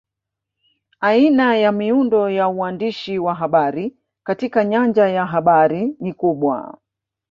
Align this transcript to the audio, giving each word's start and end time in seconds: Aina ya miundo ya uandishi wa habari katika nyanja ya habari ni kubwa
Aina 1.01 1.55
ya 1.57 1.71
miundo 1.71 2.29
ya 2.29 2.47
uandishi 2.49 3.19
wa 3.19 3.35
habari 3.35 3.97
katika 4.23 4.65
nyanja 4.65 5.07
ya 5.09 5.25
habari 5.25 5.95
ni 5.99 6.13
kubwa 6.13 6.77